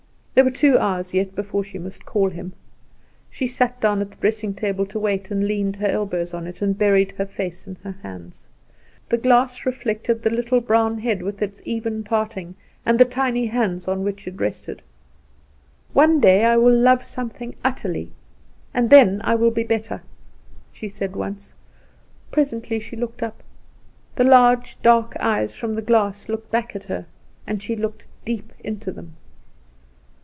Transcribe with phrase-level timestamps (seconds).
[0.33, 2.53] There were two hours yet before she must call him.
[3.29, 6.61] She sat down at the dressing table to wait, and leaned her elbows on it,
[6.63, 8.47] and buried her face in her hands.
[9.09, 13.87] The glass reflected the little brown head with its even parting, and the tiny hands
[13.89, 14.81] on which it rested.
[15.93, 18.11] "One day I will love something utterly,
[18.73, 20.01] and then I will be better,"
[20.71, 21.53] she said once.
[22.31, 23.43] Presently she looked up.
[24.15, 27.05] The large, dark eyes from the glass looked back at her.
[27.59, 29.17] She looked deep into them.